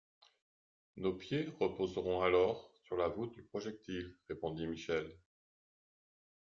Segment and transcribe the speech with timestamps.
[0.97, 5.15] Nos pieds reposeront alors sur la voûte du projectile, répondit Michel.